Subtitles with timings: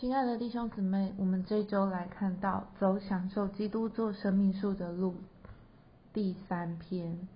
[0.00, 5.14] 亲爱的弟兄姊妹，我们这周来看到走享受基督做生命树的路
[6.14, 7.28] 第三篇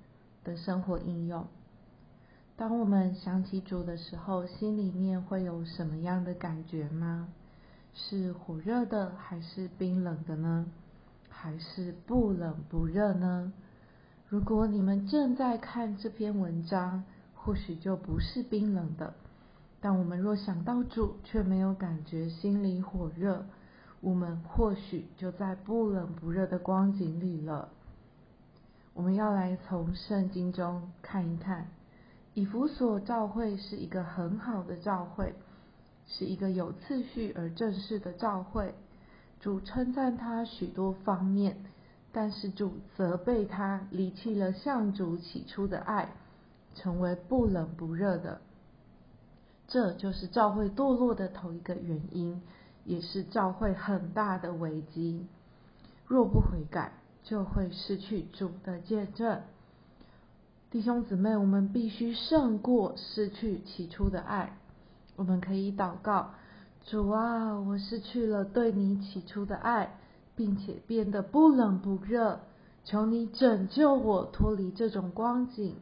[0.44, 1.46] 的生活应用。
[2.56, 7.28] 当我们想起主的时候，心里面会有什么样的感觉吗？
[7.92, 10.64] 是火热的，还是冰冷的呢？
[11.28, 13.52] 还是不冷不热呢？
[14.26, 17.04] 如果你们正在看这篇文章，
[17.34, 19.12] 或许就不是冰冷的。
[19.84, 23.44] 但我们若想到主，却没有感觉心里火热，
[24.00, 27.68] 我们或许就在不冷不热的光景里了。
[28.94, 31.66] 我们要来从圣经中看一看，
[32.32, 35.34] 以弗所教会是一个很好的教会，
[36.06, 38.74] 是一个有次序而正式的教会。
[39.38, 41.58] 主称赞他许多方面，
[42.10, 46.08] 但是主责备他离弃了向主起初的爱，
[46.74, 48.40] 成为不冷不热的。
[49.74, 52.40] 这就是教会堕落的头一个原因，
[52.84, 55.26] 也是教会很大的危机。
[56.06, 56.92] 若不悔改，
[57.24, 59.40] 就会失去主的见证。
[60.70, 64.56] 弟兄姊妹，我们必须胜过失去起初的爱。
[65.16, 66.34] 我们可以祷告：
[66.84, 69.98] 主啊，我失去了对你起初的爱，
[70.36, 72.38] 并且变得不冷不热。
[72.84, 75.74] 求你拯救我，脱离这种光景。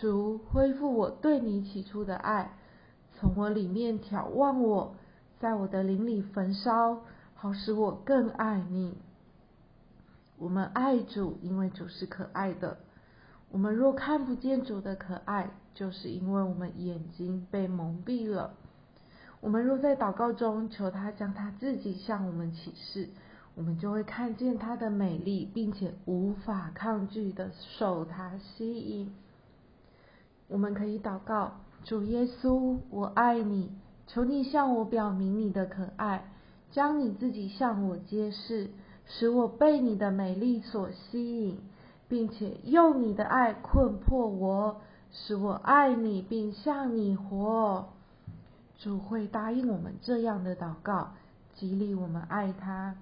[0.00, 2.56] 主，恢复我对你起初的爱。
[3.22, 4.96] 从我里面眺望我，
[5.38, 7.02] 在我的灵里焚烧，
[7.36, 8.98] 好使我更爱你。
[10.38, 12.78] 我们爱主，因为主是可爱的。
[13.52, 18.54] 我们若看不见主的可爱，就是因为我们眼睛被蒙蔽了。
[19.40, 23.08] 我们若在祷告中求他将他自己向我们启示，
[23.54, 29.14] 我们就会看见他的美丽，并且无法抗拒的受他吸引。
[30.48, 31.60] 我们可以祷告。
[31.84, 33.70] 主耶稣，我爱你，
[34.06, 36.30] 求你向我表明你的可爱，
[36.70, 38.70] 将你自己向我揭示，
[39.06, 41.58] 使我被你的美丽所吸引，
[42.08, 47.88] 并且用你的爱困迫我，使我爱你并向你活。
[48.78, 51.14] 主会答应我们这样的祷告，
[51.56, 52.96] 激励我们爱他。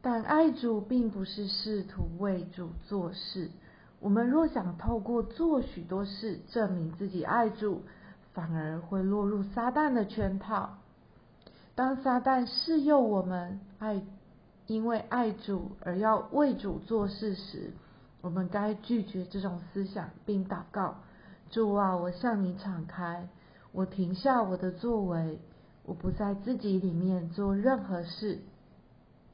[0.00, 3.50] 但爱主并不是试图为主做事。
[4.06, 7.82] 我们若想透过做许多事证明自己爱主，
[8.34, 10.78] 反而会落入撒旦的圈套。
[11.74, 14.00] 当撒旦试诱我们爱，
[14.68, 17.72] 因为爱主而要为主做事时，
[18.20, 20.98] 我们该拒绝这种思想，并祷告：
[21.50, 23.28] 主啊，我向你敞开，
[23.72, 25.40] 我停下我的作为，
[25.84, 28.38] 我不在自己里面做任何事。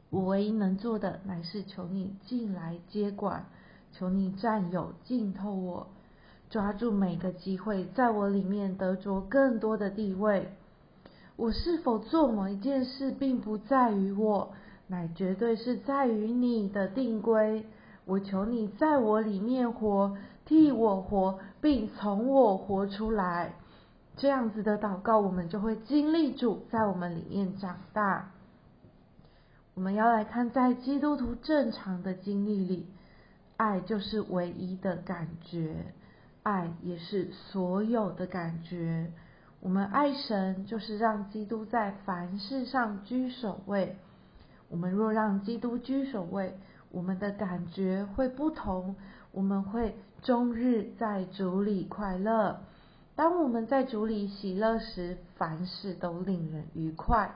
[0.08, 3.44] 我唯一能做的，乃是求你进来接管。
[3.92, 5.86] 求你占有、浸透我，
[6.50, 10.52] 抓住每个机会，在我里面得着更多的地位。
[11.36, 14.50] 我是否做某一件事，并不在于我，
[14.86, 17.66] 乃绝对是在于你的定规。
[18.04, 23.54] 我求你在我里面活，替我活，并从我活出来。
[24.16, 28.30] 这样子的祷告，我们就会经历主在我们里面长大。
[29.74, 32.86] 我们要来看，在基督徒正常的经历里。
[33.62, 35.76] 爱就是唯一的感觉，
[36.42, 39.12] 爱也是所有的感觉。
[39.60, 43.94] 我们爱神，就是让基督在凡事上居首位。
[44.68, 46.58] 我们若让基督居首位，
[46.90, 48.96] 我们的感觉会不同。
[49.30, 52.62] 我们会终日在主里快乐。
[53.14, 57.30] 当我们在主里喜乐时，凡事都令人愉快。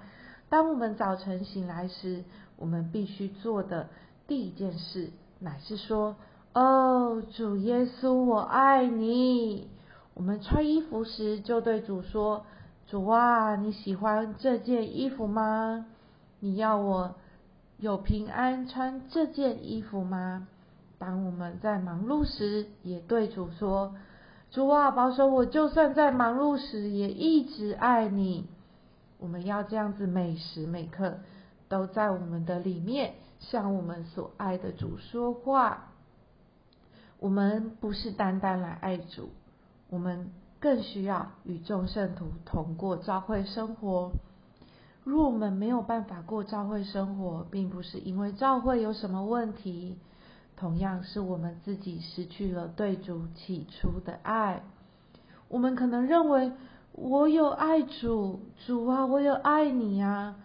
[0.49, 2.25] 当我们早晨醒来时，
[2.57, 3.89] 我们必须做的
[4.27, 5.11] 第一件事。
[5.39, 6.17] 乃是说，
[6.55, 9.69] 哦，主耶稣，我爱你。
[10.15, 12.47] 我们穿衣服时就对主说
[12.89, 15.85] ：“主啊，你喜欢这件衣服吗？
[16.41, 17.15] 你要我
[17.77, 20.49] 有平安穿这件衣服吗？”
[20.99, 23.95] 当我们在忙碌时，也对主说
[24.51, 28.47] ：“主啊，保守我，就算在忙碌时，也一直爱你。”
[29.21, 31.19] 我们要这样子，每时每刻
[31.69, 33.15] 都在我们的里面。
[33.39, 35.89] 向我们所爱的主说话。
[37.19, 39.29] 我们不是单单来爱主，
[39.91, 44.13] 我们更需要与众圣徒同过教会生活。
[45.05, 49.99] 若我们没有办法过教会生活，并不是因为教会有什么问题，
[50.57, 54.63] 同样是我们自己失去了对主起初的爱。
[55.49, 56.53] 我们可能认为
[56.93, 60.37] 我有爱主，主啊，我有爱你啊，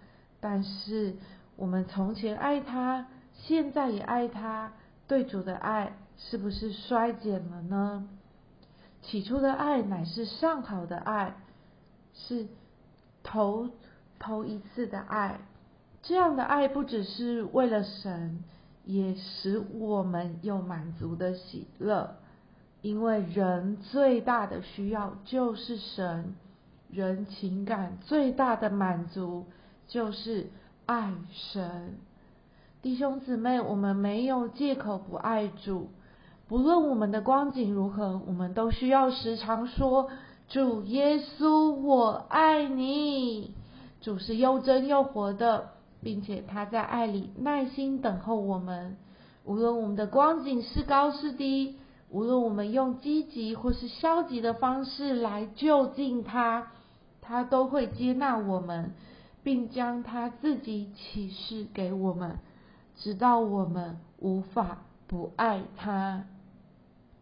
[0.42, 1.16] 但是。
[1.58, 4.72] 我们从前爱他，现在也爱他，
[5.08, 8.10] 对主的爱是不是衰减了呢？
[9.04, 11.36] 起初的爱乃是上好的爱，
[12.16, 12.48] 是
[13.22, 13.70] 头
[14.18, 15.42] 头一次的爱。
[16.02, 18.44] 这样的爱不只是为了神，
[18.86, 22.16] 也使我们有满足的喜乐。
[22.82, 26.34] 因为人最大的需要就是神，
[26.90, 29.46] 人情感最大的满足
[29.88, 30.50] 就是
[30.86, 31.98] 爱神。
[32.82, 35.90] 弟兄姊妹，我们没有借口不爱主。
[36.48, 40.10] 不论我们的光景如何，我们都需要时常说
[40.50, 43.54] ：“主耶稣，我爱你。”
[44.02, 45.70] 主是又真又活的，
[46.02, 48.98] 并且他在爱里耐心等候我们。
[49.46, 51.78] 无论我们的光景是高是低。
[52.10, 56.68] 无论我们用积极或是消极的方式来就近他，
[57.22, 58.92] 他都会接纳我们，
[59.44, 62.38] 并将他自己启示给我们，
[62.96, 66.26] 直到我们无法不爱他。